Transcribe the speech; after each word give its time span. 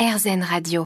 RZN 0.00 0.42
Radio. 0.42 0.84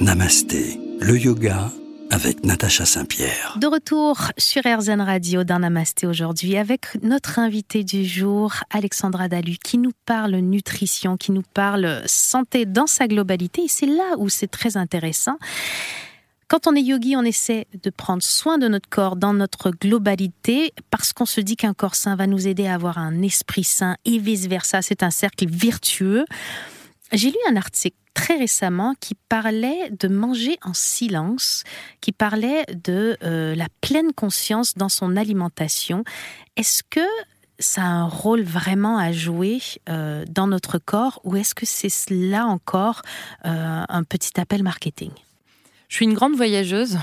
Namasté, 0.00 0.80
le 0.98 1.16
yoga 1.16 1.70
avec 2.10 2.44
Natacha 2.44 2.84
Saint-Pierre. 2.84 3.56
De 3.60 3.68
retour 3.68 4.18
sur 4.36 4.62
RZN 4.66 5.00
Radio 5.00 5.44
d'un 5.44 5.60
Namasté 5.60 6.08
aujourd'hui 6.08 6.56
avec 6.56 7.00
notre 7.04 7.38
invité 7.38 7.84
du 7.84 8.04
jour, 8.04 8.52
Alexandra 8.70 9.28
Dalu, 9.28 9.58
qui 9.62 9.78
nous 9.78 9.92
parle 10.06 10.34
nutrition, 10.38 11.16
qui 11.16 11.30
nous 11.30 11.44
parle 11.54 12.02
santé 12.06 12.66
dans 12.66 12.88
sa 12.88 13.06
globalité. 13.06 13.62
Et 13.62 13.68
c'est 13.68 13.86
là 13.86 14.16
où 14.18 14.28
c'est 14.28 14.50
très 14.50 14.76
intéressant. 14.76 15.38
Quand 16.50 16.66
on 16.66 16.74
est 16.74 16.82
yogi, 16.82 17.14
on 17.14 17.22
essaie 17.22 17.68
de 17.80 17.90
prendre 17.90 18.24
soin 18.24 18.58
de 18.58 18.66
notre 18.66 18.88
corps 18.88 19.14
dans 19.14 19.32
notre 19.32 19.70
globalité 19.70 20.74
parce 20.90 21.12
qu'on 21.12 21.24
se 21.24 21.40
dit 21.40 21.54
qu'un 21.54 21.74
corps 21.74 21.94
sain 21.94 22.16
va 22.16 22.26
nous 22.26 22.48
aider 22.48 22.66
à 22.66 22.74
avoir 22.74 22.98
un 22.98 23.22
esprit 23.22 23.62
sain 23.62 23.96
et 24.04 24.18
vice-versa. 24.18 24.82
C'est 24.82 25.04
un 25.04 25.12
cercle 25.12 25.46
virtueux. 25.46 26.24
J'ai 27.12 27.30
lu 27.30 27.36
un 27.48 27.54
article 27.54 27.96
très 28.14 28.36
récemment 28.36 28.96
qui 28.98 29.14
parlait 29.14 29.92
de 29.96 30.08
manger 30.08 30.58
en 30.62 30.74
silence, 30.74 31.62
qui 32.00 32.10
parlait 32.10 32.64
de 32.66 33.16
euh, 33.22 33.54
la 33.54 33.68
pleine 33.80 34.12
conscience 34.12 34.74
dans 34.74 34.88
son 34.88 35.16
alimentation. 35.16 36.02
Est-ce 36.56 36.82
que 36.82 37.06
ça 37.60 37.82
a 37.82 37.86
un 37.86 38.08
rôle 38.08 38.42
vraiment 38.42 38.98
à 38.98 39.12
jouer 39.12 39.60
euh, 39.88 40.24
dans 40.28 40.48
notre 40.48 40.78
corps 40.78 41.20
ou 41.22 41.36
est-ce 41.36 41.54
que 41.54 41.64
c'est 41.64 41.92
là 42.10 42.46
encore 42.46 43.02
euh, 43.46 43.84
un 43.88 44.02
petit 44.02 44.40
appel 44.40 44.64
marketing? 44.64 45.12
Je 45.90 45.96
suis 45.96 46.04
une 46.04 46.14
grande 46.14 46.36
voyageuse, 46.36 46.98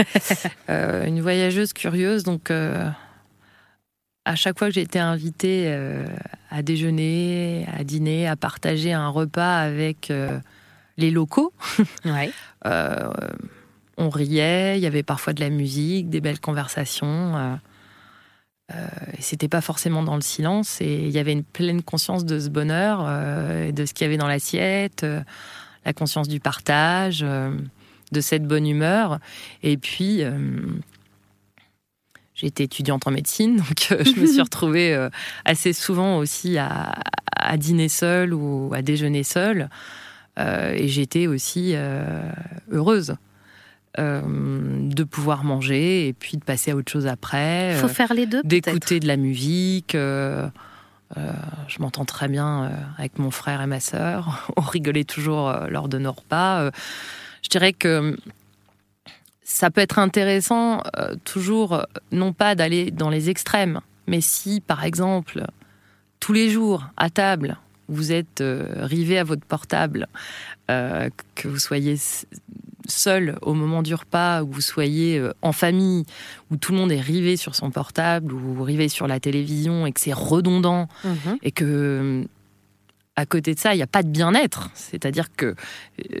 euh, 0.70 1.04
une 1.04 1.20
voyageuse 1.20 1.74
curieuse. 1.74 2.22
Donc, 2.22 2.50
euh, 2.50 2.88
à 4.24 4.34
chaque 4.34 4.58
fois 4.58 4.68
que 4.68 4.74
j'ai 4.74 4.80
été 4.80 4.98
invitée 4.98 5.64
euh, 5.66 6.06
à 6.50 6.62
déjeuner, 6.62 7.66
à 7.70 7.84
dîner, 7.84 8.26
à 8.26 8.34
partager 8.34 8.94
un 8.94 9.08
repas 9.08 9.58
avec 9.58 10.10
les 10.96 11.10
locaux, 11.10 11.52
on 12.64 14.08
riait. 14.08 14.78
Il 14.78 14.82
y 14.82 14.86
avait 14.86 15.02
parfois 15.02 15.34
de 15.34 15.40
la 15.40 15.50
musique, 15.50 16.08
des 16.08 16.22
belles 16.22 16.40
conversations. 16.40 17.58
et 18.72 19.20
c'était 19.20 19.48
pas 19.48 19.60
forcément 19.60 20.02
dans 20.02 20.16
le 20.16 20.22
silence. 20.22 20.80
Et 20.80 20.94
il 20.94 21.10
y 21.10 21.18
avait 21.18 21.32
une 21.32 21.44
pleine 21.44 21.82
conscience 21.82 22.24
de 22.24 22.40
ce 22.40 22.48
bonheur, 22.48 23.02
et 23.66 23.72
de 23.72 23.84
ce 23.84 23.92
qu'il 23.92 24.06
y 24.06 24.08
avait 24.08 24.16
dans 24.16 24.28
l'assiette, 24.28 25.04
la 25.84 25.92
conscience 25.92 26.26
du 26.26 26.40
partage 26.40 27.22
de 28.14 28.22
cette 28.22 28.44
bonne 28.44 28.66
humeur. 28.66 29.18
Et 29.62 29.76
puis, 29.76 30.22
euh, 30.22 30.30
j'étais 32.34 32.64
étudiante 32.64 33.06
en 33.06 33.10
médecine, 33.10 33.56
donc 33.68 33.88
euh, 33.92 34.02
je 34.02 34.18
me 34.18 34.26
suis 34.26 34.40
retrouvée 34.40 34.94
euh, 34.94 35.10
assez 35.44 35.74
souvent 35.74 36.16
aussi 36.16 36.56
à, 36.56 36.94
dîner 37.58 37.90
seule 37.90 38.32
ou 38.32 38.72
à 38.72 38.80
déjeuner 38.80 39.22
seule. 39.22 39.68
et 40.38 40.88
j'étais 40.88 41.26
aussi 41.26 41.74
heureuse. 42.72 43.16
de 43.98 45.04
pouvoir 45.04 45.44
manger 45.44 46.08
et 46.08 46.14
puis 46.14 46.38
de 46.38 46.42
passer 46.42 46.70
à 46.70 46.76
autre 46.76 46.90
chose 46.90 47.06
après. 47.06 47.72
Il 47.74 47.76
faut 47.76 47.88
faire 47.88 48.14
les 48.14 48.24
deux. 48.24 48.42
D'écouter 48.44 48.98
de 48.98 49.06
la 49.06 49.18
musique. 49.18 49.92
je 49.92 50.48
m'entends 51.80 52.06
très 52.06 52.28
bien 52.28 52.72
avec 52.96 53.18
mon 53.18 53.30
frère 53.30 53.60
et 53.60 53.66
ma 53.66 53.80
sœur. 53.80 54.50
On 54.56 54.62
rigolait 54.62 55.04
toujours 55.04 55.52
lors 55.68 55.90
de 55.90 55.98
nos 55.98 56.12
repas 56.12 56.70
je 57.44 57.50
dirais 57.50 57.72
que 57.72 58.16
ça 59.44 59.70
peut 59.70 59.82
être 59.82 59.98
intéressant 59.98 60.82
euh, 60.96 61.14
toujours, 61.24 61.74
euh, 61.74 61.82
non 62.10 62.32
pas 62.32 62.54
d'aller 62.54 62.90
dans 62.90 63.10
les 63.10 63.30
extrêmes, 63.30 63.80
mais 64.08 64.20
si, 64.20 64.60
par 64.60 64.84
exemple, 64.84 65.44
tous 66.18 66.32
les 66.32 66.50
jours, 66.50 66.86
à 66.96 67.10
table, 67.10 67.58
vous 67.88 68.12
êtes 68.12 68.40
euh, 68.40 68.66
rivé 68.78 69.18
à 69.18 69.24
votre 69.24 69.44
portable, 69.44 70.08
que 70.66 71.46
vous 71.46 71.58
soyez 71.58 71.96
seul 72.88 73.36
au 73.42 73.52
moment 73.52 73.82
du 73.82 73.94
repas, 73.94 74.42
ou 74.42 74.50
vous 74.50 74.60
soyez 74.62 75.22
en 75.42 75.52
famille, 75.52 76.06
où 76.50 76.56
tout 76.56 76.72
le 76.72 76.78
monde 76.78 76.90
est 76.90 77.02
rivé 77.02 77.36
sur 77.36 77.54
son 77.54 77.70
portable, 77.70 78.32
ou 78.32 78.62
rivé 78.62 78.88
sur 78.88 79.06
la 79.06 79.20
télévision, 79.20 79.84
et 79.84 79.92
que 79.92 80.00
c'est 80.00 80.14
redondant, 80.14 80.88
mhm. 81.04 81.36
et 81.42 81.50
que 81.50 82.26
à 83.16 83.26
côté 83.26 83.54
de 83.54 83.58
ça, 83.58 83.74
il 83.74 83.76
n'y 83.76 83.82
a 83.82 83.88
pas 83.88 84.02
de 84.02 84.08
bien-être. 84.08 84.70
C'est-à-dire 84.74 85.28
que 85.34 85.46
euh, 85.46 85.54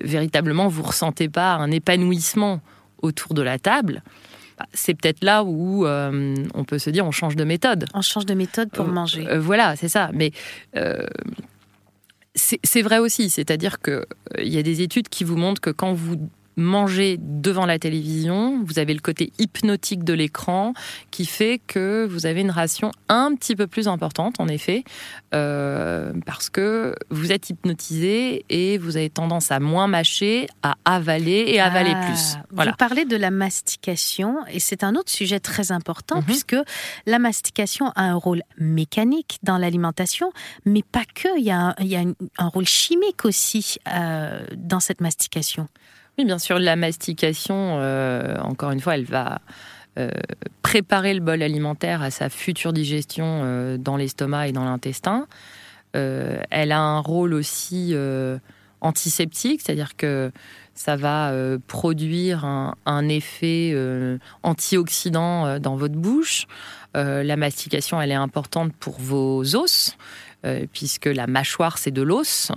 véritablement, 0.02 0.68
vous 0.68 0.82
ressentez 0.82 1.28
pas 1.28 1.54
un 1.54 1.70
épanouissement 1.70 2.60
autour 3.02 3.34
de 3.34 3.42
la 3.42 3.58
table. 3.58 4.02
Bah, 4.58 4.66
c'est 4.72 4.94
peut-être 4.94 5.24
là 5.24 5.42
où 5.42 5.86
euh, 5.86 6.34
on 6.54 6.64
peut 6.64 6.78
se 6.78 6.90
dire 6.90 7.04
on 7.04 7.10
change 7.10 7.34
de 7.36 7.44
méthode. 7.44 7.86
On 7.94 8.02
change 8.02 8.26
de 8.26 8.34
méthode 8.34 8.70
pour 8.70 8.86
euh, 8.86 8.92
manger. 8.92 9.26
voilà, 9.38 9.74
c'est 9.76 9.88
ça. 9.88 10.10
Mais 10.14 10.32
c'est 12.34 12.82
vrai 12.82 12.98
aussi. 12.98 13.30
C'est-à-dire 13.30 13.78
qu'il 13.80 14.04
y 14.38 14.58
a 14.58 14.62
des 14.62 14.82
études 14.82 15.08
qui 15.08 15.24
vous 15.24 15.36
montrent 15.36 15.60
que 15.60 15.70
quand 15.70 15.92
vous 15.92 16.28
manger 16.56 17.16
devant 17.20 17.66
la 17.66 17.78
télévision, 17.78 18.62
vous 18.64 18.78
avez 18.78 18.94
le 18.94 19.00
côté 19.00 19.32
hypnotique 19.38 20.04
de 20.04 20.12
l'écran 20.12 20.72
qui 21.10 21.26
fait 21.26 21.60
que 21.66 22.06
vous 22.10 22.26
avez 22.26 22.40
une 22.40 22.50
ration 22.50 22.90
un 23.08 23.34
petit 23.34 23.56
peu 23.56 23.66
plus 23.66 23.88
importante, 23.88 24.40
en 24.40 24.48
effet, 24.48 24.84
euh, 25.34 26.12
parce 26.26 26.50
que 26.50 26.94
vous 27.10 27.32
êtes 27.32 27.50
hypnotisé 27.50 28.44
et 28.48 28.78
vous 28.78 28.96
avez 28.96 29.10
tendance 29.10 29.50
à 29.50 29.60
moins 29.60 29.86
mâcher, 29.86 30.48
à 30.62 30.74
avaler 30.84 31.44
et 31.48 31.60
avaler 31.60 31.92
ah, 31.94 32.06
plus. 32.06 32.36
Voilà. 32.50 32.72
Vous 32.72 32.76
parlez 32.76 33.04
de 33.04 33.16
la 33.16 33.30
mastication 33.30 34.36
et 34.48 34.60
c'est 34.60 34.84
un 34.84 34.94
autre 34.94 35.10
sujet 35.10 35.40
très 35.40 35.72
important 35.72 36.18
mhm. 36.18 36.24
puisque 36.24 36.56
la 37.06 37.18
mastication 37.18 37.90
a 37.96 38.02
un 38.02 38.14
rôle 38.14 38.42
mécanique 38.58 39.38
dans 39.42 39.58
l'alimentation, 39.58 40.32
mais 40.64 40.82
pas 40.82 41.04
que. 41.04 41.28
Il 41.38 41.44
y 41.44 41.50
a 41.50 41.74
un, 42.38 42.48
rôle 42.48 42.66
chimique 42.66 43.24
aussi 43.24 43.76
euh, 43.88 44.44
dans 44.56 44.80
cette 44.80 45.00
mastication. 45.00 45.68
Oui, 46.16 46.24
bien 46.24 46.38
sûr, 46.38 46.60
la 46.60 46.76
mastication, 46.76 47.78
euh, 47.80 48.36
encore 48.38 48.70
une 48.70 48.80
fois, 48.80 48.94
elle 48.94 49.04
va 49.04 49.40
euh, 49.98 50.10
préparer 50.62 51.12
le 51.12 51.20
bol 51.20 51.42
alimentaire 51.42 52.02
à 52.02 52.12
sa 52.12 52.28
future 52.28 52.72
digestion 52.72 53.40
euh, 53.42 53.78
dans 53.78 53.96
l'estomac 53.96 54.48
et 54.48 54.52
dans 54.52 54.64
l'intestin. 54.64 55.26
elle 55.92 56.72
a 56.72 56.80
un 56.80 57.00
rôle 57.00 57.34
aussi 57.34 57.94
antiseptique, 58.80 59.60
c'est-à-dire 59.60 59.96
que 59.96 60.32
ça 60.74 60.96
va 60.96 61.32
produire 61.68 62.44
un, 62.44 62.74
un 62.84 63.08
effet 63.08 63.72
antioxydant 64.42 65.60
dans 65.60 65.76
votre 65.76 65.94
bouche. 65.94 66.46
la 66.94 67.36
mastication, 67.36 68.02
elle 68.02 68.10
est 68.10 68.22
importante 68.28 68.72
pour 68.74 68.98
vos 68.98 69.54
os. 69.54 69.96
Euh, 70.44 70.66
puisque 70.72 71.06
la 71.06 71.26
mâchoire, 71.26 71.78
c'est 71.78 71.90
de 71.90 72.02
l'os. 72.02 72.52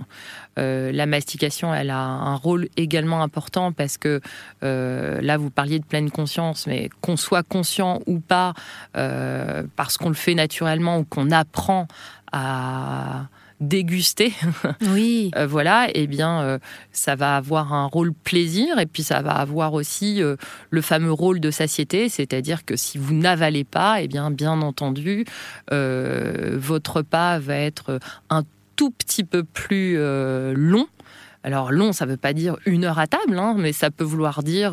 Euh, 0.58 0.92
la 0.92 1.06
mastication, 1.06 1.74
elle 1.74 1.90
a 1.90 1.98
un 1.98 2.34
rôle 2.34 2.68
également 2.76 3.22
important 3.22 3.72
parce 3.72 3.96
que 3.96 4.20
euh, 4.62 5.20
là, 5.22 5.38
vous 5.38 5.48
parliez 5.48 5.78
de 5.78 5.84
pleine 5.84 6.10
conscience, 6.10 6.66
mais 6.66 6.90
qu'on 7.00 7.16
soit 7.16 7.42
conscient 7.42 8.00
ou 8.06 8.20
pas, 8.20 8.52
parce 8.92 9.96
qu'on 9.96 10.08
le 10.08 10.14
fait 10.14 10.34
naturellement 10.34 10.98
ou 10.98 11.04
qu'on 11.04 11.30
apprend 11.30 11.86
à 12.32 13.28
déguster, 13.60 14.32
oui. 14.92 15.30
Euh, 15.36 15.46
voilà, 15.46 15.88
et 15.88 16.02
eh 16.02 16.06
bien, 16.06 16.40
euh, 16.42 16.58
ça 16.92 17.16
va 17.16 17.36
avoir 17.36 17.72
un 17.72 17.86
rôle 17.86 18.12
plaisir 18.12 18.78
et 18.78 18.86
puis 18.86 19.02
ça 19.02 19.22
va 19.22 19.32
avoir 19.32 19.74
aussi 19.74 20.22
euh, 20.22 20.36
le 20.70 20.80
fameux 20.80 21.12
rôle 21.12 21.40
de 21.40 21.50
satiété, 21.50 22.08
c'est-à-dire 22.08 22.64
que 22.64 22.76
si 22.76 22.98
vous 22.98 23.14
n'avalez 23.14 23.64
pas, 23.64 24.00
et 24.00 24.04
eh 24.04 24.08
bien, 24.08 24.30
bien 24.30 24.60
entendu, 24.62 25.24
votre 25.70 27.02
pas 27.02 27.38
va 27.38 27.56
être 27.56 28.00
un 28.30 28.44
tout 28.76 28.90
petit 28.90 29.24
peu 29.24 29.42
plus 29.42 29.96
long 29.96 30.86
alors 31.44 31.70
long, 31.70 31.92
ça 31.92 32.04
ne 32.04 32.10
veut 32.10 32.16
pas 32.16 32.32
dire 32.32 32.56
une 32.66 32.84
heure 32.84 32.98
à 32.98 33.06
table, 33.06 33.38
hein, 33.38 33.54
mais 33.56 33.72
ça 33.72 33.90
peut 33.90 34.04
vouloir 34.04 34.42
dire 34.42 34.72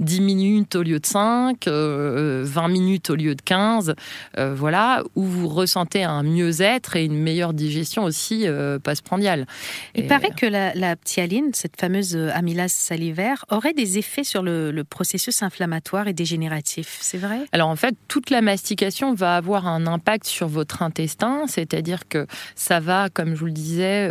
10 0.00 0.20
euh, 0.20 0.22
minutes 0.22 0.74
au 0.74 0.82
lieu 0.82 0.98
de 0.98 1.06
5, 1.06 1.66
20 1.66 1.70
euh, 1.70 2.68
minutes 2.68 3.10
au 3.10 3.14
lieu 3.14 3.34
de 3.34 3.42
15, 3.42 3.94
euh, 4.38 4.54
voilà, 4.54 5.02
où 5.14 5.24
vous 5.24 5.48
ressentez 5.48 6.02
un 6.02 6.22
mieux-être 6.22 6.96
et 6.96 7.04
une 7.04 7.18
meilleure 7.18 7.52
digestion 7.52 8.04
aussi 8.04 8.46
postprandiale. 8.82 9.46
Il 9.94 10.06
paraît 10.06 10.30
que 10.30 10.46
la, 10.46 10.74
la, 10.74 10.96
ptyaline, 10.96 11.50
cette 11.52 11.78
fameuse 11.78 12.16
amylase 12.16 12.72
salivaire, 12.72 13.44
aurait 13.50 13.74
des 13.74 13.98
effets 13.98 14.24
sur 14.24 14.42
le, 14.42 14.70
le 14.70 14.84
processus 14.84 15.42
inflammatoire 15.42 16.08
et 16.08 16.12
dégénératif, 16.12 16.98
c'est 17.00 17.18
vrai? 17.18 17.40
Alors 17.52 17.68
en 17.68 17.76
fait, 17.76 17.94
toute 18.08 18.30
la 18.30 18.40
mastication 18.40 19.14
va 19.14 19.36
avoir 19.36 19.66
un 19.66 19.86
impact 19.86 20.26
sur 20.26 20.48
votre 20.48 20.82
intestin, 20.82 21.44
c'est-à-dire 21.46 22.08
que 22.08 22.26
ça 22.54 22.80
va, 22.80 23.08
comme 23.10 23.34
je 23.34 23.40
vous 23.40 23.46
le 23.46 23.52
disais, 23.52 24.08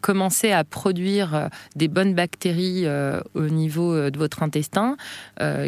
commencer 0.00 0.52
à 0.52 0.57
produire 0.64 1.34
euh, 1.34 1.48
des 1.76 1.88
bonnes 1.88 2.14
bactéries 2.14 2.82
euh, 2.84 3.20
au 3.34 3.48
niveau 3.48 3.92
euh, 3.92 4.10
de 4.10 4.18
votre 4.18 4.42
intestin, 4.42 4.96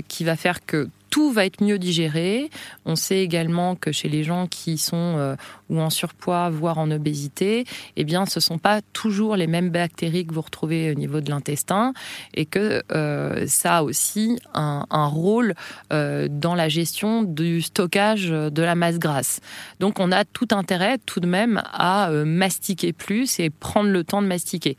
qui 0.08 0.24
va 0.24 0.36
faire 0.36 0.64
que 0.64 0.88
tout 1.10 1.32
va 1.32 1.44
être 1.44 1.62
mieux 1.62 1.78
digéré. 1.78 2.50
On 2.86 2.96
sait 2.96 3.18
également 3.18 3.74
que 3.74 3.92
chez 3.92 4.08
les 4.08 4.24
gens 4.24 4.46
qui 4.46 4.78
sont 4.78 4.96
euh, 5.18 5.36
en 5.68 5.90
surpoids, 5.90 6.48
voire 6.50 6.78
en 6.78 6.90
obésité, 6.90 7.64
eh 7.96 8.04
bien, 8.04 8.26
ce 8.26 8.40
sont 8.40 8.58
pas 8.58 8.80
toujours 8.92 9.36
les 9.36 9.46
mêmes 9.46 9.70
bactéries 9.70 10.26
que 10.26 10.32
vous 10.32 10.40
retrouvez 10.40 10.90
au 10.90 10.94
niveau 10.94 11.20
de 11.20 11.30
l'intestin, 11.30 11.92
et 12.34 12.46
que 12.46 12.82
euh, 12.92 13.44
ça 13.46 13.78
a 13.78 13.82
aussi 13.82 14.38
un, 14.54 14.86
rôle 14.90 15.54
euh, 15.92 16.28
dans 16.30 16.54
la 16.54 16.68
gestion 16.68 17.22
du 17.22 17.62
stockage 17.62 18.28
de 18.28 18.62
la 18.62 18.74
masse 18.74 18.98
grasse. 18.98 19.40
Donc, 19.80 19.98
on 19.98 20.12
a 20.12 20.24
tout 20.24 20.48
intérêt 20.52 20.98
tout 21.04 21.20
de 21.20 21.26
même 21.26 21.62
à 21.72 22.10
mastiquer 22.10 22.92
plus 22.92 23.40
et 23.40 23.50
prendre 23.50 23.90
le 23.90 24.04
temps 24.04 24.22
de 24.22 24.26
mastiquer. 24.28 24.76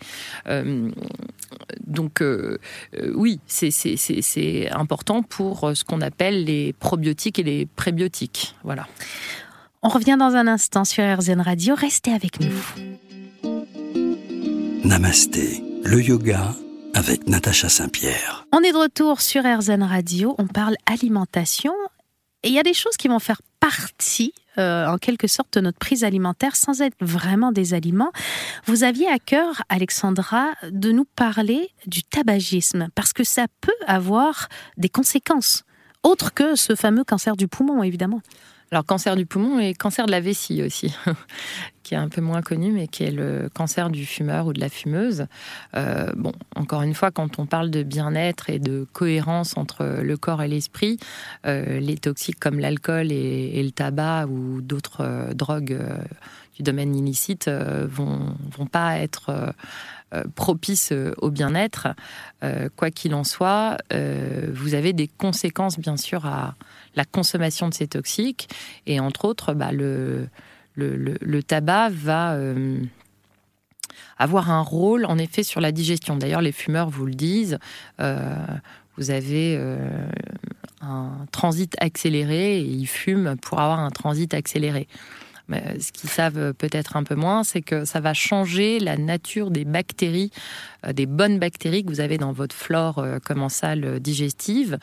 Donc, 1.85 2.23
oui, 3.15 3.39
c'est 3.47 4.69
important 4.71 5.23
pour 5.23 5.71
ce 5.75 5.83
qu'on 5.83 6.01
appelle 6.01 6.45
les 6.45 6.73
probiotiques 6.73 7.39
et 7.39 7.43
les 7.43 7.65
prébiotiques. 7.65 8.55
Voilà. 8.63 8.87
On 9.83 9.89
revient 9.89 10.17
dans 10.19 10.35
un 10.35 10.47
instant 10.47 10.85
sur 10.85 11.03
RZN 11.03 11.41
Radio. 11.41 11.75
Restez 11.75 12.13
avec 12.13 12.39
nous. 12.39 12.51
Namasté, 14.83 15.63
le 15.83 16.01
yoga 16.01 16.55
avec 16.93 17.27
Natacha 17.27 17.69
Saint-Pierre. 17.69 18.45
On 18.51 18.59
est 18.59 18.73
de 18.73 18.77
retour 18.77 19.21
sur 19.21 19.43
RZN 19.43 19.83
Radio. 19.83 20.35
On 20.37 20.47
parle 20.47 20.75
alimentation. 20.85 21.73
Et 22.43 22.49
il 22.49 22.53
y 22.53 22.59
a 22.59 22.63
des 22.63 22.73
choses 22.73 22.97
qui 22.97 23.07
vont 23.07 23.19
faire 23.19 23.41
partie, 23.59 24.33
euh, 24.57 24.87
en 24.87 24.97
quelque 24.97 25.27
sorte, 25.27 25.57
notre 25.57 25.77
prise 25.77 26.03
alimentaire 26.03 26.55
sans 26.55 26.81
être 26.81 26.95
vraiment 26.99 27.51
des 27.51 27.73
aliments. 27.73 28.11
Vous 28.65 28.83
aviez 28.83 29.07
à 29.07 29.19
cœur, 29.19 29.61
Alexandra, 29.69 30.49
de 30.69 30.91
nous 30.91 31.05
parler 31.05 31.69
du 31.87 32.03
tabagisme, 32.03 32.89
parce 32.95 33.13
que 33.13 33.23
ça 33.23 33.45
peut 33.61 33.71
avoir 33.87 34.49
des 34.77 34.89
conséquences 34.89 35.63
autre 36.03 36.33
que 36.33 36.55
ce 36.55 36.75
fameux 36.75 37.03
cancer 37.03 37.35
du 37.35 37.47
poumon, 37.47 37.83
évidemment. 37.83 38.21
Alors, 38.73 38.85
cancer 38.85 39.17
du 39.17 39.25
poumon 39.25 39.59
et 39.59 39.73
cancer 39.73 40.05
de 40.05 40.11
la 40.11 40.21
vessie 40.21 40.63
aussi, 40.63 40.95
qui 41.83 41.93
est 41.93 41.97
un 41.97 42.07
peu 42.07 42.21
moins 42.21 42.41
connu, 42.41 42.71
mais 42.71 42.87
qui 42.87 43.03
est 43.03 43.11
le 43.11 43.49
cancer 43.53 43.89
du 43.89 44.05
fumeur 44.05 44.47
ou 44.47 44.53
de 44.53 44.61
la 44.61 44.69
fumeuse. 44.69 45.25
Euh, 45.75 46.09
bon, 46.15 46.31
encore 46.55 46.81
une 46.81 46.93
fois, 46.93 47.11
quand 47.11 47.37
on 47.37 47.45
parle 47.45 47.69
de 47.69 47.83
bien-être 47.83 48.49
et 48.49 48.59
de 48.59 48.87
cohérence 48.93 49.57
entre 49.57 49.99
le 50.01 50.15
corps 50.15 50.41
et 50.41 50.47
l'esprit, 50.47 50.97
euh, 51.45 51.81
les 51.81 51.97
toxiques 51.97 52.39
comme 52.39 52.59
l'alcool 52.59 53.11
et, 53.11 53.61
le 53.61 53.71
tabac 53.71 54.27
ou 54.27 54.61
d'autres 54.61 55.01
euh, 55.01 55.33
drogues 55.33 55.77
du 56.55 56.63
domaine 56.63 56.95
illicite 56.95 57.49
vont, 57.49 58.37
vont 58.57 58.67
pas 58.67 58.99
être 58.99 59.53
propice 60.35 60.93
au 61.17 61.31
bien-être, 61.31 61.87
quoi 62.75 62.91
qu'il 62.91 63.15
en 63.15 63.23
soit, 63.23 63.77
vous 63.89 64.73
avez 64.73 64.91
des 64.91 65.07
conséquences 65.07 65.79
bien 65.79 65.95
sûr 65.95 66.25
à 66.25 66.55
la 66.95 67.05
consommation 67.05 67.69
de 67.69 67.73
ces 67.73 67.87
toxiques. 67.87 68.49
Et 68.85 68.99
entre 68.99 69.25
autres, 69.25 69.53
bah, 69.53 69.71
le, 69.71 70.27
le, 70.75 71.43
tabac 71.43 71.89
va 71.89 72.37
avoir 74.17 74.51
un 74.51 74.61
rôle 74.61 75.05
en 75.05 75.17
effet 75.17 75.43
sur 75.43 75.61
la 75.61 75.71
digestion. 75.71 76.15
D'ailleurs, 76.15 76.41
les 76.41 76.51
fumeurs 76.51 76.89
vous 76.89 77.05
le 77.05 77.13
disent. 77.13 77.59
vous 77.97 79.11
avez 79.11 79.59
un 80.81 81.25
transit 81.31 81.75
accéléré 81.79 82.59
et 82.59 82.63
ils 82.63 82.87
fument 82.87 83.35
pour 83.37 83.59
avoir 83.59 83.79
un 83.79 83.91
transit 83.91 84.33
accéléré 84.33 84.87
ce 85.79 85.91
qu'ils 85.91 86.09
savent 86.09 86.53
peut-être 86.53 86.95
un 86.95 87.03
peu 87.03 87.15
moins, 87.15 87.43
c'est 87.43 87.61
que 87.61 87.85
ça 87.85 87.99
va 87.99 88.13
changer 88.13 88.79
la 88.79 88.97
nature 88.97 89.51
des 89.51 89.65
bactéries, 89.65 90.31
euh, 90.85 90.93
des 90.93 91.05
bonnes 91.05 91.39
bactéries 91.39 91.83
que 91.83 91.89
vous 91.89 91.99
avez 91.99 92.17
dans 92.17 92.31
votre 92.31 92.55
flore 92.55 92.99
euh, 92.99 93.19
commensale 93.19 93.99
digestive, 93.99 94.77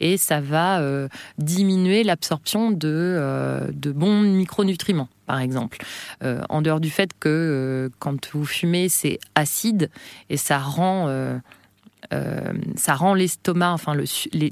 et 0.00 0.16
ça 0.16 0.40
va 0.40 0.80
euh, 0.80 1.08
diminuer 1.38 2.04
l'absorption 2.04 2.70
de, 2.70 3.70
bons 3.72 4.20
micronutriments 4.20 5.08
par 5.26 5.40
exemple. 5.40 5.78
en 6.22 6.60
dehors 6.60 6.80
du 6.80 6.90
fait 6.90 7.10
que 7.18 7.88
quand 8.00 8.32
vous 8.32 8.44
fumez, 8.44 8.88
c'est 8.88 9.20
acide 9.36 9.90
et 10.28 10.36
ça 10.36 10.58
rend, 10.58 11.08
ça 12.76 12.94
rend 12.94 13.14
l'estomac, 13.14 13.72
enfin 13.72 13.94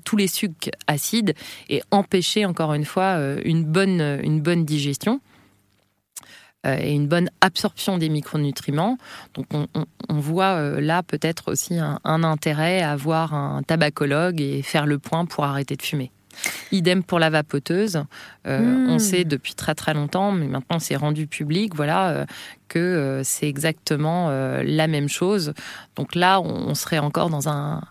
tous 0.04 0.16
les 0.16 0.28
sucs 0.28 0.70
acides 0.86 1.34
et 1.68 1.82
empêcher 1.90 2.44
encore 2.44 2.74
une 2.74 2.84
fois 2.84 3.18
une 3.44 3.64
bonne 3.64 4.64
digestion. 4.64 5.20
Euh, 6.66 6.76
et 6.80 6.92
une 6.92 7.06
bonne 7.06 7.30
absorption 7.40 7.98
des 7.98 8.08
micronutriments. 8.08 8.98
Donc 9.34 9.46
on, 9.52 10.18
voit 10.18 10.56
euh, 10.56 10.80
là 10.80 11.04
peut-être 11.04 11.52
aussi 11.52 11.78
un, 11.78 12.24
intérêt 12.24 12.82
à 12.82 12.92
avoir 12.92 13.32
un 13.32 13.62
tabacologue 13.62 14.40
et 14.40 14.62
faire 14.62 14.84
le 14.84 14.98
point 14.98 15.24
pour 15.24 15.44
arrêter 15.44 15.76
de 15.76 15.82
fumer. 15.82 16.10
Idem 16.72 17.04
pour 17.04 17.20
la 17.20 17.30
vapoteuse. 17.30 18.02
Euh, 18.48 18.60
hmm. 18.60 18.90
On 18.90 18.98
sait 18.98 19.24
depuis 19.24 19.54
très 19.54 19.76
très 19.76 19.94
longtemps, 19.94 20.32
mais 20.32 20.48
maintenant 20.48 20.80
c'est 20.80 20.96
rendu 20.96 21.28
public, 21.28 21.76
voilà, 21.76 22.26
que 22.66 23.20
c'est 23.22 23.48
exactement 23.48 24.28
la 24.28 24.86
même 24.88 25.08
chose. 25.08 25.54
Donc 25.94 26.16
là, 26.16 26.40
on, 26.40 26.74
serait 26.74 26.98
encore 26.98 27.30
dans 27.30 27.48
un, 27.48 27.82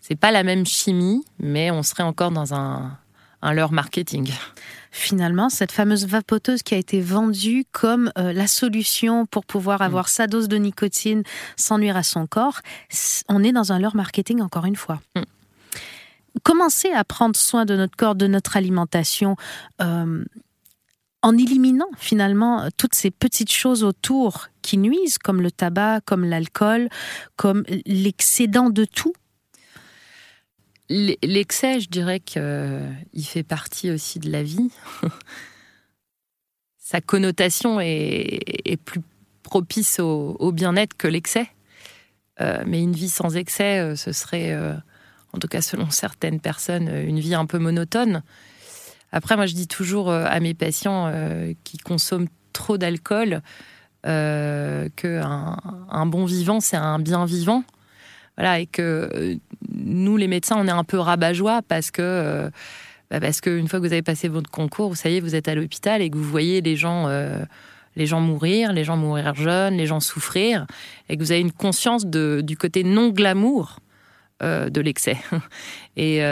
c'est 0.00 0.16
pas 0.16 0.32
la 0.32 0.42
même 0.42 0.64
chimie, 0.64 1.24
mais 1.38 1.70
on 1.70 1.82
serait 1.82 2.02
encore 2.02 2.30
dans 2.30 2.54
un, 2.54 2.96
un 3.42 3.52
leur 3.52 3.72
marketing 3.72 4.30
finalement, 4.94 5.48
cette 5.48 5.72
fameuse 5.72 6.06
vapoteuse 6.06 6.62
qui 6.62 6.72
a 6.74 6.78
été 6.78 7.00
vendue 7.00 7.64
comme 7.72 8.12
euh, 8.16 8.32
la 8.32 8.46
solution 8.46 9.26
pour 9.26 9.44
pouvoir 9.44 9.80
mm. 9.80 9.82
avoir 9.82 10.08
sa 10.08 10.28
dose 10.28 10.46
de 10.46 10.56
nicotine 10.56 11.24
sans 11.56 11.78
nuire 11.78 11.96
à 11.96 12.04
son 12.04 12.26
corps, 12.28 12.60
on 13.28 13.42
est 13.42 13.50
dans 13.50 13.72
un 13.72 13.80
leurre 13.80 13.96
marketing 13.96 14.40
encore 14.40 14.66
une 14.66 14.76
fois. 14.76 15.00
Mm. 15.16 15.22
Commencer 16.44 16.90
à 16.90 17.02
prendre 17.02 17.34
soin 17.34 17.64
de 17.64 17.74
notre 17.74 17.96
corps, 17.96 18.14
de 18.14 18.28
notre 18.28 18.56
alimentation, 18.56 19.36
euh, 19.82 20.24
en 21.22 21.36
éliminant 21.38 21.88
finalement 21.96 22.68
toutes 22.76 22.94
ces 22.94 23.10
petites 23.10 23.52
choses 23.52 23.82
autour 23.82 24.48
qui 24.62 24.78
nuisent, 24.78 25.18
comme 25.18 25.40
le 25.40 25.50
tabac, 25.50 26.02
comme 26.04 26.24
l'alcool, 26.24 26.88
comme 27.36 27.64
l'excédent 27.86 28.70
de 28.70 28.84
tout, 28.84 29.14
L'excès, 30.90 31.80
je 31.80 31.88
dirais 31.88 32.20
qu'il 32.20 32.42
euh, 32.42 32.92
fait 33.22 33.42
partie 33.42 33.90
aussi 33.90 34.18
de 34.18 34.30
la 34.30 34.42
vie. 34.42 34.70
Sa 36.78 37.00
connotation 37.00 37.80
est, 37.80 38.76
plus 38.84 39.00
propice 39.42 39.98
au, 39.98 40.52
bien-être 40.52 40.94
que 40.94 41.08
l'excès. 41.08 41.48
Euh, 42.40 42.62
mais 42.66 42.82
une 42.82 42.92
vie 42.92 43.08
sans 43.08 43.36
excès, 43.36 43.78
euh, 43.78 43.96
ce 43.96 44.12
serait, 44.12 44.54
en 45.32 45.38
tout 45.38 45.48
cas 45.48 45.62
selon 45.62 45.88
certaines 45.88 46.40
personnes, 46.40 46.88
une 46.88 47.18
vie 47.18 47.34
un 47.34 47.46
peu 47.46 47.58
monotone. 47.58 48.22
Après, 49.12 49.36
moi, 49.36 49.46
je 49.46 49.54
dis 49.54 49.68
toujours 49.68 50.10
à 50.12 50.38
mes 50.40 50.54
patients 50.54 51.10
qui 51.62 51.78
consomment 51.78 52.28
trop 52.52 52.76
d'alcool 52.76 53.40
qu'un 54.02 54.90
un 55.90 56.06
bon 56.06 56.26
vivant, 56.26 56.60
c'est 56.60 56.76
un 56.76 56.98
bien 56.98 57.24
vivant. 57.24 57.64
Voilà, 58.36 58.58
et 58.58 58.66
que 58.66 59.38
nous, 59.84 60.16
les 60.16 60.28
médecins, 60.28 60.56
on 60.58 60.66
est 60.66 60.72
un 60.72 60.84
peu 60.84 60.98
rabat-joie 60.98 61.62
parce 61.68 61.90
que. 61.90 62.02
Euh, 62.02 62.50
bah, 63.10 63.20
parce 63.20 63.42
qu'une 63.42 63.68
fois 63.68 63.80
que 63.80 63.86
vous 63.86 63.92
avez 63.92 64.02
passé 64.02 64.28
votre 64.28 64.50
concours, 64.50 64.88
vous 64.88 64.94
savez, 64.94 65.20
vous 65.20 65.34
êtes 65.34 65.46
à 65.46 65.54
l'hôpital 65.54 66.00
et 66.00 66.08
que 66.08 66.16
vous 66.16 66.24
voyez 66.24 66.62
les 66.62 66.74
gens, 66.74 67.06
euh, 67.06 67.44
les 67.96 68.06
gens 68.06 68.20
mourir, 68.20 68.72
les 68.72 68.82
gens 68.82 68.96
mourir 68.96 69.34
jeunes, 69.34 69.76
les 69.76 69.86
gens 69.86 70.00
souffrir, 70.00 70.66
et 71.10 71.16
que 71.16 71.22
vous 71.22 71.30
avez 71.30 71.42
une 71.42 71.52
conscience 71.52 72.06
de, 72.06 72.40
du 72.42 72.56
côté 72.56 72.82
non 72.82 73.10
glamour 73.10 73.80
euh, 74.42 74.70
de 74.70 74.80
l'excès. 74.80 75.18
Et, 75.96 76.22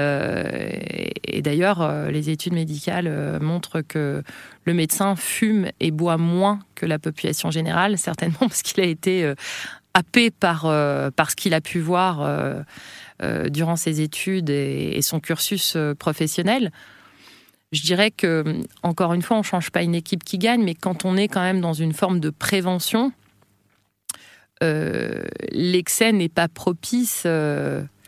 d'ailleurs, 1.43 2.09
les 2.11 2.31
études 2.31 2.55
médicales 2.55 3.39
montrent 3.41 3.83
que 3.83 4.23
le 4.65 4.75
médecin 4.75 5.15
fume 5.15 5.69
et 5.79 5.91
boit 5.91 6.17
moins 6.17 6.61
que 6.75 6.87
la 6.87 6.99
population 6.99 7.51
générale, 7.51 7.99
certainement 7.99 8.39
parce 8.41 8.63
qu'il 8.63 8.83
a 8.83 8.87
été 8.87 9.31
happé 9.93 10.31
par, 10.31 10.63
par 11.13 11.31
ce 11.31 11.37
qu'il 11.37 11.53
a 11.53 11.61
pu 11.61 11.81
voir 11.81 12.65
durant 13.51 13.77
ses 13.77 14.01
études 14.01 14.51
et, 14.51 15.01
son 15.03 15.21
cursus 15.21 15.75
euh, 15.77 15.95
professionnel. 15.95 16.71
Je 17.71 17.83
dirais 17.83 18.11
que, 18.11 18.61
encore 18.83 19.15
une 19.15 19.23
fois, 19.23 19.37
on 19.37 19.41
ne 19.41 19.45
change 19.45 19.71
pas 19.71 19.83
une 19.83 19.95
équipe 19.95 20.25
qui 20.25 20.39
gagne, 20.39 20.63
mais 20.63 20.75
quand 20.75 21.05
on 21.05 21.17
est 21.17 21.29
quand 21.29 21.41
même 21.41 21.61
dans 21.61 21.73
une 21.73 21.93
forme 21.95 22.21
de 22.21 22.31
prévention, 22.31 23.13
euh, 24.63 25.23
l'excès 25.51 26.13
n'est 26.13 26.29
pas 26.29 26.49
propice. 26.49 27.27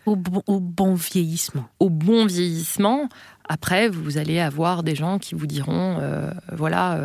Au 0.06 0.16
bon, 0.16 0.94
vieillissement. 0.94 1.66
Au 1.80 1.88
bon 1.88 2.26
vieillissement. 2.26 3.08
Après, 3.48 3.88
vous 3.88 4.18
allez 4.18 4.38
avoir 4.38 4.82
des 4.82 4.94
gens 4.94 5.18
qui 5.18 5.34
vous 5.34 5.46
diront, 5.46 5.98
voilà, 6.52 6.98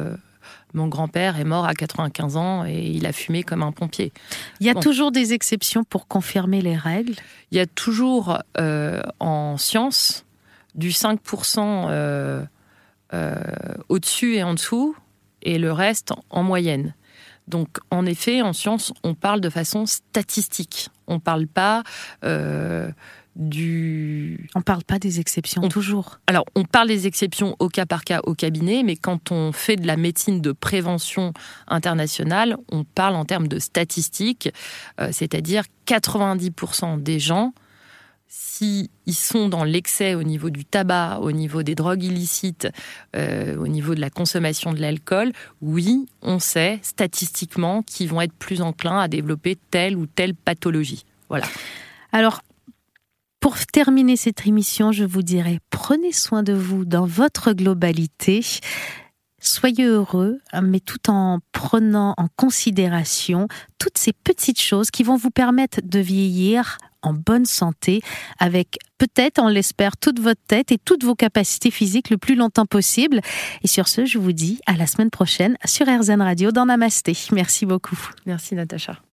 mon 0.74 0.88
grand-père 0.88 1.40
est 1.40 1.46
mort 1.46 1.66
à 1.66 1.74
95 1.74 2.38
ans 2.38 2.66
et 2.66 2.80
il 2.80 3.06
a 3.06 3.12
fumé 3.12 3.44
comme 3.44 3.64
un 3.64 3.72
pompier. 3.72 4.12
Il 4.60 4.68
y 4.68 4.70
a 4.70 4.76
toujours 4.76 5.12
des 5.12 5.34
exceptions 5.34 5.84
pour 5.84 6.08
confirmer 6.08 6.62
les 6.62 6.76
règles? 6.76 7.16
Il 7.52 7.58
y 7.58 7.62
a 7.62 7.66
toujours 7.66 8.40
euh, 8.60 9.02
en 9.20 9.58
science 9.58 10.26
du 10.76 10.90
5% 10.90 11.88
euh, 11.90 12.44
euh, 13.14 13.36
au-dessus 13.90 14.36
et 14.36 14.44
en 14.44 14.54
dessous 14.54 14.96
et 15.42 15.58
le 15.58 15.72
reste 15.72 16.14
en 16.30 16.44
moyenne. 16.44 16.94
Donc, 17.48 17.80
en 17.90 18.06
effet, 18.06 18.44
en 18.44 18.54
science, 18.54 18.94
on 19.04 19.16
parle 19.16 19.42
de 19.42 19.50
façon 19.50 19.88
statistique. 19.88 20.90
On 21.08 21.16
ne 21.16 21.20
parle 21.20 21.48
pas 21.48 21.82
du... 23.36 24.50
On 24.56 24.60
ne 24.60 24.64
parle 24.64 24.84
pas 24.84 25.00
des 25.00 25.20
exceptions, 25.20 25.68
toujours. 25.70 26.20
Alors, 26.28 26.46
on 26.56 26.66
parle 26.66 26.88
des 26.88 27.08
exceptions 27.08 27.56
au 27.60 27.70
cas 27.70 27.86
par 27.86 28.04
cas 28.04 28.22
au 28.24 28.36
cabinet, 28.36 28.84
mais 28.84 28.96
quand 28.96 29.32
on 29.32 29.52
fait 29.52 29.76
de 29.76 29.88
la 29.88 29.98
médecine 29.98 30.42
de 30.42 30.52
prévention 30.52 31.34
internationale, 31.68 32.58
on 32.72 32.84
parle 32.84 33.16
en 33.16 33.26
termes 33.26 33.48
de 33.48 33.60
statistiques, 33.60 34.50
euh, 35.00 35.10
c'est-à-dire 35.12 35.64
90% 35.88 37.02
des 37.02 37.20
gens 37.20 37.54
s'ils 38.30 38.90
sont 39.12 39.50
dans 39.50 39.64
l'excès 39.64 40.14
au 40.14 40.24
niveau 40.24 40.52
du 40.52 40.64
tabac, 40.64 41.20
au 41.22 41.32
niveau 41.32 41.64
des 41.64 41.76
drogues 41.76 42.04
illicites, 42.04 42.68
euh, 43.16 43.58
au 43.58 43.68
niveau 43.68 43.96
de 43.96 44.02
la 44.02 44.12
consommation 44.12 44.72
de 44.72 44.80
l'alcool, 44.80 45.32
oui, 45.62 46.06
on 46.22 46.40
sait 46.40 46.80
statistiquement 46.84 47.82
qu'ils 47.82 48.08
vont 48.08 48.22
être 48.22 48.34
plus 48.34 48.62
enclins 48.62 49.00
à 49.00 49.08
développer 49.08 49.58
telle 49.72 49.98
ou 49.98 50.06
telle 50.06 50.36
pathologie. 50.36 51.06
Voilà. 51.30 51.48
Alors, 52.12 52.42
pour 53.40 53.58
terminer 53.58 54.18
cette 54.18 54.46
émission, 54.46 54.92
je 54.92 55.06
vous 55.06 55.22
dirais, 55.22 55.60
prenez 55.70 56.12
soin 56.12 56.44
de 56.44 56.54
vous 56.54 56.86
dans 56.86 57.06
votre 57.06 57.54
globalité. 57.54 58.46
Soyez 59.42 59.86
heureux, 59.86 60.40
mais 60.62 60.82
tout 60.82 61.10
en 61.10 61.40
prenant 61.54 62.14
en 62.18 62.28
considération 62.36 63.48
toutes 63.78 63.98
ces 63.98 64.12
petites 64.12 64.60
choses 64.60 64.92
qui 64.92 65.04
vont 65.04 65.16
vous 65.16 65.32
permettre 65.32 65.80
de 65.82 66.00
vieillir 66.00 66.78
en 67.02 67.14
bonne 67.14 67.46
santé, 67.46 68.02
avec 68.40 68.78
peut-être, 68.98 69.42
on 69.42 69.48
l'espère, 69.48 69.96
toute 69.96 70.20
votre 70.20 70.42
tête 70.48 70.74
et 70.74 70.78
toutes 70.78 71.06
vos 71.06 71.16
capacités 71.16 71.72
physiques 71.72 72.10
le 72.10 72.18
plus 72.18 72.36
longtemps 72.36 72.66
possible. 72.66 73.22
Et 73.64 73.68
sur 73.68 73.88
ce, 73.88 74.06
je 74.06 74.18
vous 74.18 74.34
dis 74.34 74.60
à 74.66 74.74
la 74.74 74.86
semaine 74.86 75.10
prochaine 75.10 75.56
sur 75.64 75.88
RZN 75.88 76.22
Radio 76.22 76.52
dans 76.52 76.66
Namasté. 76.66 77.16
Merci 77.32 77.66
beaucoup. 77.66 77.98
Merci 78.26 78.56
Natacha. 78.56 79.00